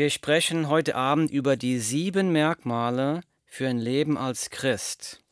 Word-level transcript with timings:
Wir 0.00 0.08
sprechen 0.08 0.70
heute 0.70 0.94
Abend 0.94 1.30
über 1.30 1.58
die 1.58 1.78
sieben 1.78 2.32
Merkmale 2.32 3.20
für 3.44 3.68
ein 3.68 3.76
Leben 3.76 4.16
als 4.16 4.48
Christ. 4.48 5.22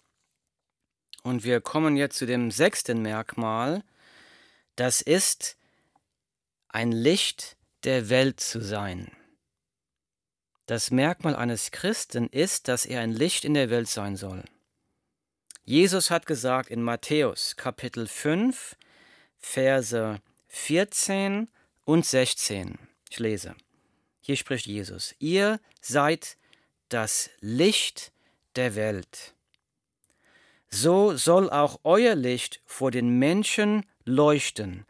Und 1.22 1.42
wir 1.42 1.62
kommen 1.62 1.96
jetzt 1.96 2.18
zu 2.18 2.26
dem 2.26 2.50
sechsten 2.50 3.00
Merkmal. 3.00 3.82
Das 4.76 5.00
ist 5.00 5.56
ein 6.68 6.92
Licht 6.92 7.56
der 7.84 8.10
Welt 8.10 8.40
zu 8.40 8.60
sein. 8.60 9.10
Das 10.66 10.90
Merkmal 10.90 11.34
eines 11.34 11.70
Christen 11.70 12.26
ist, 12.26 12.68
dass 12.68 12.84
er 12.84 13.00
ein 13.00 13.12
Licht 13.12 13.46
in 13.46 13.54
der 13.54 13.70
Welt 13.70 13.88
sein 13.88 14.16
soll. 14.16 14.44
Jesus 15.64 16.10
hat 16.10 16.26
gesagt 16.26 16.68
in 16.68 16.82
Matthäus 16.82 17.56
Kapitel 17.56 18.06
5, 18.06 18.76
Verse 19.38 20.20
14 20.48 21.48
und 21.86 22.04
16. 22.04 22.78
Ich 23.08 23.18
lese. 23.18 23.56
Hier 24.28 24.36
spricht 24.36 24.66
Jesus. 24.66 25.14
Ihr 25.20 25.58
seid 25.80 26.36
das 26.90 27.30
Licht 27.40 28.12
der 28.56 28.74
Welt. 28.74 29.32
So 30.68 31.16
soll 31.16 31.48
auch 31.48 31.80
euer 31.82 32.14
Licht 32.14 32.60
vor 32.66 32.90
den 32.90 33.18
Menschen 33.18 33.86
leuchten. 34.04 34.84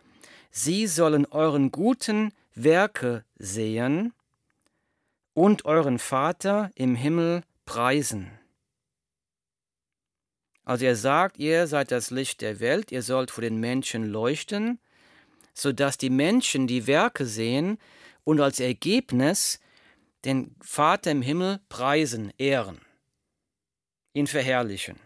Sie 0.50 0.88
sollen 0.88 1.24
euren 1.24 1.70
guten 1.70 2.32
Werke 2.56 3.24
sehen 3.36 4.12
und 5.34 5.66
euren 5.66 6.00
Vater 6.00 6.72
im 6.74 6.96
Himmel 6.96 7.42
preisen. 7.64 8.32
Also 10.64 10.84
er 10.84 10.96
sagt, 10.96 11.38
ihr 11.38 11.68
seid 11.68 11.92
das 11.92 12.10
Licht 12.10 12.40
der 12.40 12.58
Welt, 12.58 12.90
ihr 12.90 13.02
sollt 13.02 13.30
vor 13.30 13.42
den 13.42 13.60
Menschen 13.60 14.04
leuchten, 14.10 14.80
sodass 15.54 15.96
die 15.96 16.10
Menschen 16.10 16.66
die 16.66 16.88
Werke 16.88 17.24
sehen 17.24 17.78
und 18.28 18.42
als 18.42 18.60
Ergebnis 18.60 19.58
den 20.26 20.54
Vater 20.60 21.10
im 21.12 21.22
Himmel 21.22 21.60
preisen, 21.70 22.30
ehren, 22.36 22.78
ihn 24.12 24.26
verherrlichen. 24.26 25.00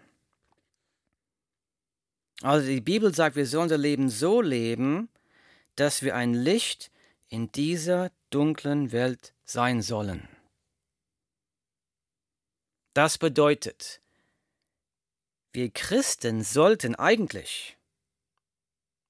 Also 2.41 2.67
die 2.67 2.81
Bibel 2.81 3.15
sagt, 3.15 3.37
wir 3.37 3.47
sollen 3.47 3.63
unser 3.63 3.79
Leben 3.79 4.09
so 4.09 4.41
leben, 4.41 5.09
dass 5.77 6.03
wir 6.03 6.17
ein 6.17 6.35
Licht 6.35 6.91
in 7.29 7.53
dieser 7.53 8.11
dunklen 8.31 8.91
Welt 8.91 9.35
sein 9.45 9.83
sollen. 9.83 10.29
Das 12.93 13.19
bedeutet, 13.19 14.01
wir 15.53 15.71
Christen 15.71 16.43
sollten 16.43 16.97
eigentlich, 16.97 17.77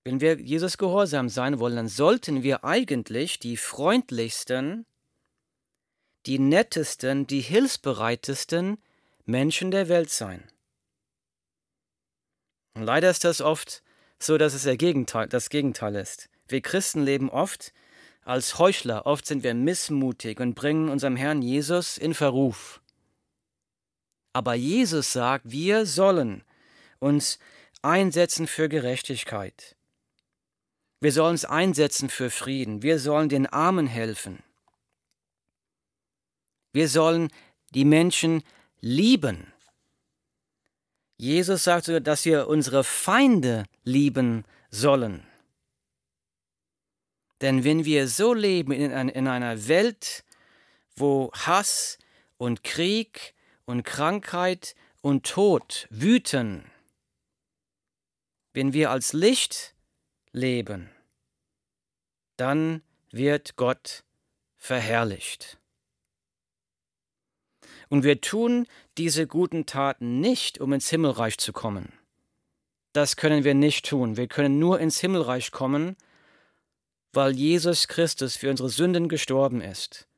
wenn 0.04 0.20
wir 0.20 0.40
Jesus 0.40 0.78
gehorsam 0.78 1.28
sein 1.28 1.58
wollen, 1.58 1.76
dann 1.76 1.88
sollten 1.88 2.42
wir 2.42 2.64
eigentlich 2.64 3.38
die 3.38 3.56
freundlichsten, 3.56 4.84
die 6.26 6.38
nettesten, 6.38 7.26
die 7.26 7.40
hilfsbereitesten 7.40 8.78
Menschen 9.24 9.70
der 9.70 9.88
Welt 9.88 10.10
sein. 10.10 10.42
Und 12.74 12.84
leider 12.84 13.10
ist 13.10 13.24
das 13.24 13.40
oft 13.40 13.82
so, 14.18 14.38
dass 14.38 14.54
es 14.54 14.78
Gegenteil, 14.78 15.28
das 15.28 15.50
Gegenteil 15.50 15.94
ist. 15.96 16.28
Wir 16.48 16.62
Christen 16.62 17.02
leben 17.02 17.30
oft 17.30 17.72
als 18.24 18.58
Heuchler, 18.58 19.06
oft 19.06 19.26
sind 19.26 19.42
wir 19.42 19.54
missmutig 19.54 20.40
und 20.40 20.54
bringen 20.54 20.88
unserem 20.88 21.16
Herrn 21.16 21.42
Jesus 21.42 21.98
in 21.98 22.14
Verruf. 22.14 22.80
Aber 24.32 24.54
Jesus 24.54 25.12
sagt, 25.12 25.50
wir 25.50 25.86
sollen 25.86 26.44
uns 26.98 27.38
einsetzen 27.82 28.46
für 28.46 28.68
Gerechtigkeit. 28.68 29.76
Wir 31.02 31.10
sollen 31.10 31.32
uns 31.32 31.44
einsetzen 31.44 32.08
für 32.08 32.30
Frieden. 32.30 32.84
Wir 32.84 33.00
sollen 33.00 33.28
den 33.28 33.46
Armen 33.46 33.88
helfen. 33.88 34.40
Wir 36.72 36.88
sollen 36.88 37.32
die 37.70 37.84
Menschen 37.84 38.44
lieben. 38.80 39.52
Jesus 41.16 41.64
sagt 41.64 41.86
sogar, 41.86 42.00
dass 42.00 42.24
wir 42.24 42.46
unsere 42.46 42.84
Feinde 42.84 43.64
lieben 43.82 44.44
sollen. 44.70 45.26
Denn 47.40 47.64
wenn 47.64 47.84
wir 47.84 48.06
so 48.06 48.32
leben 48.32 48.70
in, 48.70 49.26
einer 49.26 49.66
Welt, 49.66 50.22
wo 50.94 51.32
Hass 51.32 51.98
und 52.38 52.62
Krieg 52.62 53.34
und 53.64 53.82
Krankheit 53.82 54.76
und 55.00 55.26
Tod 55.26 55.88
wüten, 55.90 56.70
wenn 58.52 58.72
wir 58.72 58.92
als 58.92 59.12
Licht 59.12 59.74
leben, 60.30 60.91
dann 62.36 62.82
wird 63.10 63.56
Gott 63.56 64.04
verherrlicht. 64.56 65.58
Und 67.88 68.04
wir 68.04 68.20
tun 68.20 68.66
diese 68.96 69.26
guten 69.26 69.66
Taten 69.66 70.20
nicht, 70.20 70.60
um 70.60 70.72
ins 70.72 70.88
Himmelreich 70.88 71.36
zu 71.38 71.52
kommen. 71.52 71.92
Das 72.92 73.16
können 73.16 73.44
wir 73.44 73.54
nicht 73.54 73.86
tun. 73.86 74.16
Wir 74.16 74.28
können 74.28 74.58
nur 74.58 74.80
ins 74.80 75.00
Himmelreich 75.00 75.50
kommen, 75.50 75.96
weil 77.12 77.32
Jesus 77.32 77.88
Christus 77.88 78.36
für 78.36 78.50
unsere 78.50 78.68
Sünden 78.68 79.08
gestorben 79.08 79.60
ist 79.60 80.08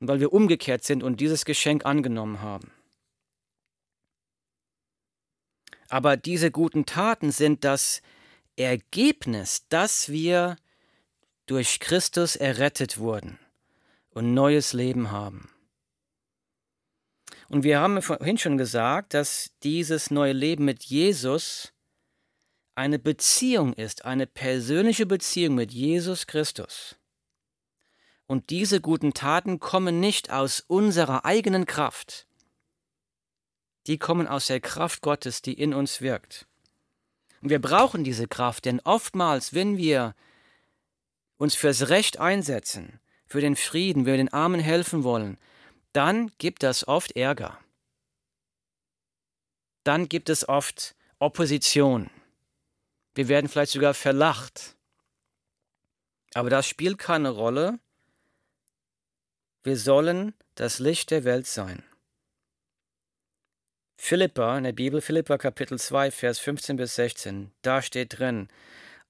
und 0.00 0.08
weil 0.08 0.20
wir 0.20 0.32
umgekehrt 0.32 0.84
sind 0.84 1.02
und 1.02 1.20
dieses 1.20 1.44
Geschenk 1.44 1.86
angenommen 1.86 2.40
haben. 2.40 2.70
Aber 5.88 6.16
diese 6.16 6.50
guten 6.50 6.84
Taten 6.84 7.30
sind 7.30 7.64
das 7.64 8.02
Ergebnis, 8.56 9.66
dass 9.68 10.10
wir 10.10 10.56
durch 11.46 11.80
Christus 11.80 12.36
errettet 12.36 12.98
wurden 12.98 13.38
und 14.10 14.34
neues 14.34 14.72
Leben 14.72 15.10
haben. 15.10 15.50
Und 17.48 17.62
wir 17.62 17.80
haben 17.80 18.02
vorhin 18.02 18.38
schon 18.38 18.58
gesagt, 18.58 19.14
dass 19.14 19.52
dieses 19.62 20.10
neue 20.10 20.32
Leben 20.32 20.64
mit 20.64 20.84
Jesus 20.84 21.72
eine 22.74 22.98
Beziehung 22.98 23.72
ist, 23.72 24.04
eine 24.04 24.26
persönliche 24.26 25.06
Beziehung 25.06 25.54
mit 25.54 25.72
Jesus 25.72 26.26
Christus. 26.26 26.96
Und 28.26 28.50
diese 28.50 28.80
guten 28.80 29.14
Taten 29.14 29.60
kommen 29.60 30.00
nicht 30.00 30.30
aus 30.30 30.60
unserer 30.66 31.24
eigenen 31.24 31.64
Kraft. 31.64 32.26
Die 33.86 33.98
kommen 33.98 34.26
aus 34.26 34.48
der 34.48 34.60
Kraft 34.60 35.00
Gottes, 35.00 35.42
die 35.42 35.54
in 35.54 35.72
uns 35.72 36.00
wirkt. 36.00 36.46
Und 37.40 37.50
wir 37.50 37.60
brauchen 37.60 38.02
diese 38.02 38.26
Kraft, 38.26 38.64
denn 38.64 38.80
oftmals, 38.80 39.54
wenn 39.54 39.76
wir 39.76 40.16
uns 41.38 41.54
fürs 41.54 41.88
Recht 41.88 42.18
einsetzen, 42.18 43.00
für 43.26 43.40
den 43.40 43.56
Frieden, 43.56 44.06
wir 44.06 44.16
den 44.16 44.32
Armen 44.32 44.60
helfen 44.60 45.04
wollen, 45.04 45.38
dann 45.92 46.30
gibt 46.38 46.62
das 46.62 46.86
oft 46.86 47.16
Ärger. 47.16 47.58
Dann 49.84 50.08
gibt 50.08 50.28
es 50.28 50.48
oft 50.48 50.94
Opposition. 51.18 52.10
Wir 53.14 53.28
werden 53.28 53.48
vielleicht 53.48 53.72
sogar 53.72 53.94
verlacht. 53.94 54.76
Aber 56.34 56.50
das 56.50 56.66
spielt 56.66 56.98
keine 56.98 57.30
Rolle. 57.30 57.78
Wir 59.62 59.76
sollen 59.78 60.34
das 60.54 60.78
Licht 60.78 61.10
der 61.10 61.24
Welt 61.24 61.46
sein. 61.46 61.82
Philippa 63.96 64.58
in 64.58 64.64
der 64.64 64.72
Bibel, 64.72 65.00
Philippa 65.00 65.38
Kapitel 65.38 65.78
2, 65.78 66.10
Vers 66.10 66.38
15 66.38 66.76
bis 66.76 66.94
16, 66.96 67.50
da 67.62 67.80
steht 67.80 68.18
drin, 68.18 68.48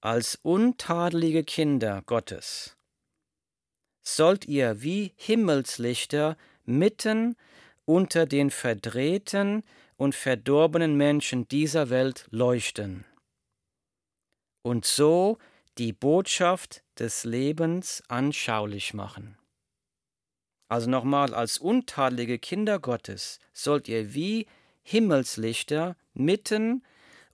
als 0.07 0.39
untadelige 0.43 1.43
Kinder 1.43 2.01
Gottes 2.07 2.77
sollt 4.03 4.45
ihr 4.45 4.81
wie 4.81 5.13
Himmelslichter 5.17 6.37
mitten 6.65 7.35
unter 7.87 8.25
den 8.25 8.53
verdrehten 8.53 9.65
und 9.97 10.15
verdorbenen 10.15 10.97
Menschen 10.97 11.49
dieser 11.49 11.91
Welt 11.91 12.29
leuchten 12.31 13.05
und 14.63 14.85
so 14.85 15.39
die 15.77 15.93
Botschaft 15.93 16.85
des 17.01 17.25
Lebens 17.25 18.05
anschaulich 18.07 18.95
machen. 18.95 19.37
Also 20.69 20.89
nochmal, 20.89 21.35
als 21.35 21.59
untadelige 21.59 22.39
Kinder 22.39 22.79
Gottes 22.79 23.41
sollt 23.53 23.89
ihr 23.89 24.15
wie 24.15 24.47
Himmelslichter 24.85 25.97
mitten 26.15 26.85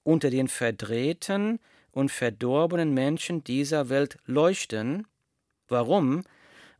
unter 0.04 0.30
den 0.30 0.48
verdrehten 0.48 1.60
und 1.92 2.10
verdorbenen 2.10 2.92
Menschen 2.92 3.44
dieser 3.44 3.88
Welt 3.88 4.18
leuchten. 4.26 5.06
Warum? 5.68 6.24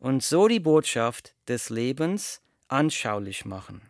Und 0.01 0.23
so 0.25 0.49
die 0.49 0.61
Botschaft 0.61 1.35
des 1.47 1.71
Lebens 1.71 2.41
anschaulich 2.69 3.45
machen. 3.45 3.83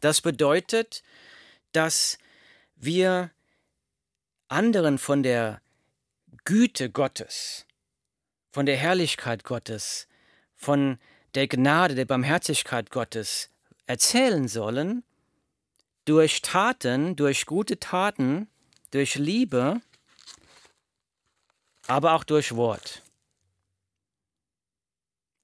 Das 0.00 0.20
bedeutet, 0.20 1.02
dass 1.72 2.18
wir 2.76 3.30
anderen 4.48 4.98
von 4.98 5.22
der 5.22 5.62
Güte 6.44 6.90
Gottes, 6.90 7.66
von 8.50 8.66
der 8.66 8.76
Herrlichkeit 8.76 9.44
Gottes, 9.44 10.06
von 10.54 10.98
der 11.34 11.48
Gnade, 11.48 11.94
der 11.94 12.04
Barmherzigkeit 12.04 12.90
Gottes 12.90 13.50
erzählen 13.86 14.46
sollen, 14.46 15.04
durch 16.04 16.42
Taten, 16.42 17.16
durch 17.16 17.46
gute 17.46 17.80
Taten, 17.80 18.48
durch 18.94 19.16
Liebe, 19.16 19.80
aber 21.88 22.12
auch 22.12 22.22
durch 22.22 22.54
Wort. 22.54 23.02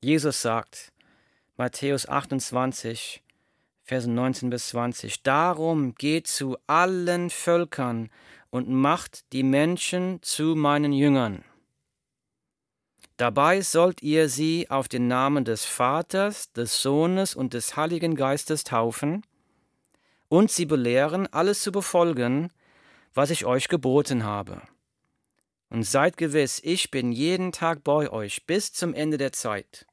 Jesus 0.00 0.40
sagt, 0.40 0.92
Matthäus 1.56 2.08
28, 2.08 3.22
Verse 3.82 4.08
19 4.08 4.50
bis 4.50 4.68
20, 4.68 5.24
Darum 5.24 5.96
geht 5.96 6.28
zu 6.28 6.56
allen 6.68 7.28
Völkern 7.28 8.08
und 8.50 8.68
macht 8.68 9.32
die 9.32 9.42
Menschen 9.42 10.22
zu 10.22 10.54
meinen 10.54 10.92
Jüngern. 10.92 11.44
Dabei 13.16 13.62
sollt 13.62 14.00
ihr 14.00 14.28
sie 14.28 14.70
auf 14.70 14.86
den 14.86 15.08
Namen 15.08 15.44
des 15.44 15.64
Vaters, 15.64 16.52
des 16.52 16.80
Sohnes 16.80 17.34
und 17.34 17.52
des 17.52 17.76
Heiligen 17.76 18.14
Geistes 18.14 18.62
taufen 18.62 19.26
und 20.28 20.52
sie 20.52 20.66
belehren, 20.66 21.26
alles 21.32 21.62
zu 21.62 21.72
befolgen, 21.72 22.52
was 23.14 23.30
ich 23.30 23.44
euch 23.44 23.68
geboten 23.68 24.24
habe. 24.24 24.62
Und 25.68 25.84
seid 25.84 26.16
gewiss, 26.16 26.60
ich 26.64 26.90
bin 26.90 27.12
jeden 27.12 27.52
Tag 27.52 27.84
bei 27.84 28.10
euch 28.10 28.46
bis 28.46 28.72
zum 28.72 28.92
Ende 28.92 29.18
der 29.18 29.32
Zeit. 29.32 29.86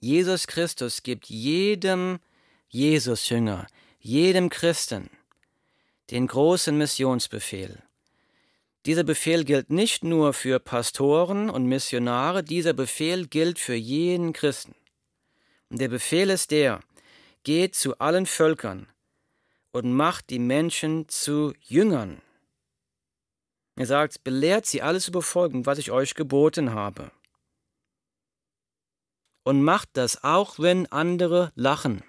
Jesus 0.00 0.46
Christus 0.46 1.02
gibt 1.02 1.26
jedem 1.26 2.18
Jesus-Jünger, 2.68 3.66
jedem 4.00 4.48
Christen 4.48 5.08
den 6.10 6.26
großen 6.26 6.76
Missionsbefehl. 6.76 7.82
Dieser 8.84 9.04
Befehl 9.04 9.44
gilt 9.44 9.70
nicht 9.70 10.04
nur 10.04 10.34
für 10.34 10.60
Pastoren 10.60 11.48
und 11.48 11.66
Missionare, 11.66 12.42
dieser 12.44 12.74
Befehl 12.74 13.26
gilt 13.26 13.58
für 13.58 13.74
jeden 13.74 14.34
Christen. 14.34 14.74
Und 15.70 15.80
der 15.80 15.88
Befehl 15.88 16.28
ist 16.28 16.50
der, 16.50 16.80
geht 17.44 17.74
zu 17.74 17.98
allen 17.98 18.26
Völkern 18.26 18.88
und 19.74 19.92
macht 19.92 20.30
die 20.30 20.38
Menschen 20.38 21.08
zu 21.08 21.52
Jüngern. 21.60 22.22
Er 23.76 23.86
sagt, 23.86 24.22
belehrt 24.22 24.66
sie 24.66 24.82
alles 24.82 25.04
zu 25.04 25.12
befolgen, 25.12 25.66
was 25.66 25.78
ich 25.78 25.90
euch 25.90 26.14
geboten 26.14 26.72
habe 26.74 27.10
und 29.44 29.62
macht 29.62 29.90
das, 29.94 30.24
auch 30.24 30.58
wenn 30.58 30.86
andere 30.86 31.52
lachen, 31.54 32.02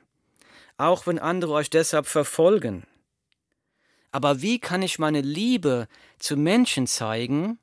auch 0.77 1.06
wenn 1.06 1.19
andere 1.19 1.53
euch 1.53 1.69
deshalb 1.69 2.07
verfolgen. 2.07 2.88
Aber 4.11 4.41
wie 4.41 4.59
kann 4.59 4.81
ich 4.81 4.97
meine 4.97 5.21
Liebe 5.21 5.88
zu 6.18 6.38
Menschen 6.38 6.88
zeigen, 6.88 7.59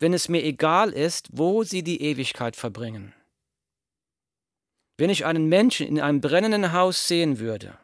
wenn 0.00 0.14
es 0.14 0.28
mir 0.28 0.42
egal 0.42 0.92
ist, 0.92 1.28
wo 1.32 1.62
sie 1.62 1.82
die 1.82 2.02
Ewigkeit 2.02 2.56
verbringen? 2.56 3.12
Wenn 4.96 5.10
ich 5.10 5.26
einen 5.26 5.48
Menschen 5.48 5.86
in 5.86 6.00
einem 6.00 6.20
brennenden 6.20 6.72
Haus 6.72 7.06
sehen 7.06 7.38
würde, 7.38 7.78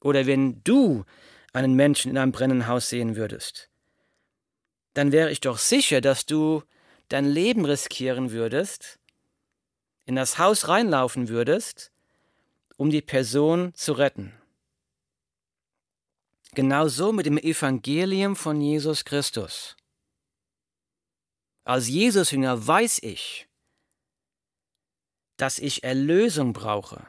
oder 0.00 0.26
wenn 0.26 0.62
du 0.64 1.04
einen 1.52 1.74
Menschen 1.74 2.10
in 2.10 2.18
einem 2.18 2.32
brennenden 2.32 2.68
Haus 2.68 2.88
sehen 2.88 3.16
würdest, 3.16 3.70
dann 4.94 5.12
wäre 5.12 5.30
ich 5.30 5.40
doch 5.40 5.58
sicher, 5.58 6.00
dass 6.00 6.26
du 6.26 6.62
dein 7.08 7.24
Leben 7.24 7.64
riskieren 7.64 8.30
würdest, 8.30 8.98
in 10.04 10.16
das 10.16 10.38
Haus 10.38 10.68
reinlaufen 10.68 11.28
würdest, 11.28 11.92
um 12.76 12.90
die 12.90 13.02
Person 13.02 13.74
zu 13.74 13.92
retten. 13.92 14.32
Genauso 16.54 17.12
mit 17.12 17.26
dem 17.26 17.38
Evangelium 17.38 18.34
von 18.34 18.60
Jesus 18.60 19.04
Christus. 19.04 19.76
Als 21.64 21.88
Jesus-Jünger 21.88 22.66
weiß 22.66 23.00
ich, 23.02 23.46
dass 25.36 25.58
ich 25.58 25.84
Erlösung 25.84 26.52
brauche, 26.52 27.06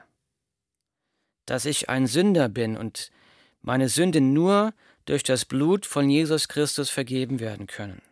dass 1.50 1.66
ich 1.66 1.90
ein 1.90 2.06
Sünder 2.06 2.48
bin 2.48 2.78
und 2.78 3.12
meine 3.62 3.90
Sünden 3.90 4.34
nur 4.34 4.72
durch 5.06 5.24
das 5.24 5.46
Blut 5.46 5.88
von 5.88 6.08
Jesus 6.08 6.48
Christus 6.48 6.92
vergeben 6.92 7.40
werden 7.40 7.66
können. 7.66 8.04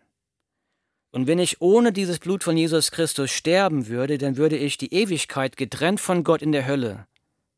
Und 1.12 1.28
wenn 1.28 1.38
ich 1.38 1.62
ohne 1.62 1.94
dieses 1.94 2.18
Blut 2.18 2.44
von 2.44 2.58
Jesus 2.58 2.90
Christus 2.90 3.30
sterben 3.30 3.88
würde, 3.88 4.18
dann 4.18 4.38
würde 4.38 4.58
ich 4.58 4.78
die 4.78 4.92
Ewigkeit 4.92 5.56
getrennt 5.56 6.00
von 6.00 6.24
Gott 6.24 6.42
in 6.42 6.52
der 6.52 6.66
Hölle 6.66 7.06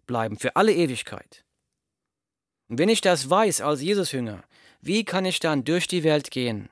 bleiben, 0.05 0.37
für 0.37 0.57
alle 0.57 0.73
Ewigkeit. 0.73 1.45
Und 2.67 2.77
wenn 2.77 2.89
ich 2.89 2.99
das 2.99 3.29
weiß 3.29 3.61
als 3.61 3.81
Jesus-Jünger, 3.81 4.43
wie 4.81 5.05
kann 5.05 5.23
ich 5.23 5.39
dann 5.39 5.63
durch 5.63 5.87
die 5.87 6.03
Welt 6.03 6.29
gehen 6.29 6.69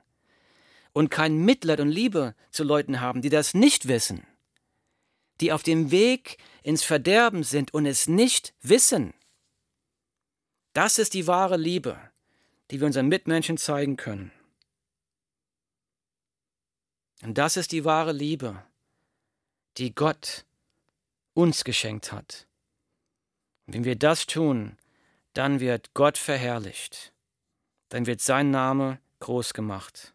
und 0.92 1.10
kein 1.10 1.38
Mitleid 1.38 1.80
und 1.80 1.88
Liebe 1.88 2.34
zu 2.50 2.62
Leuten 2.62 3.00
haben, 3.00 3.22
die 3.22 3.30
das 3.30 3.54
nicht 3.54 3.88
wissen, 3.88 4.26
die 5.40 5.52
auf 5.52 5.62
dem 5.62 5.90
Weg 5.90 6.38
ins 6.62 6.84
Verderben 6.84 7.42
sind 7.42 7.72
und 7.72 7.86
es 7.86 8.08
nicht 8.08 8.54
wissen? 8.60 9.14
Das 10.72 10.98
ist 10.98 11.14
die 11.14 11.26
wahre 11.26 11.56
Liebe, 11.56 11.98
die 12.70 12.80
wir 12.80 12.86
unseren 12.86 13.08
Mitmenschen 13.08 13.56
zeigen 13.56 13.96
können. 13.96 14.32
Und 17.22 17.36
das 17.36 17.56
ist 17.56 17.72
die 17.72 17.84
wahre 17.84 18.12
Liebe, 18.12 18.62
die 19.76 19.94
Gott 19.94 20.44
uns 21.34 21.64
geschenkt 21.64 22.12
hat. 22.12 22.46
Und 23.66 23.74
wenn 23.74 23.84
wir 23.84 23.96
das 23.96 24.26
tun, 24.26 24.76
dann 25.34 25.60
wird 25.60 25.94
Gott 25.94 26.18
verherrlicht, 26.18 27.12
dann 27.88 28.06
wird 28.06 28.20
sein 28.20 28.50
Name 28.50 29.00
groß 29.20 29.54
gemacht. 29.54 30.14